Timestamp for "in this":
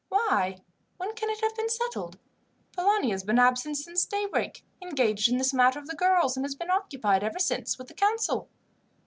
5.29-5.53